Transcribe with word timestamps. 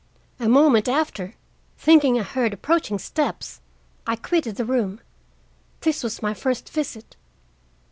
A 0.39 0.49
moment 0.49 0.87
after, 0.89 1.35
thinking 1.77 2.19
I 2.19 2.23
heard 2.23 2.53
approaching 2.53 2.97
steps, 2.97 3.61
I 4.07 4.15
quitted 4.15 4.55
the 4.55 4.65
room. 4.65 4.99
This 5.81 6.01
was 6.01 6.23
my 6.23 6.33
first 6.33 6.69
visit." 6.69 7.15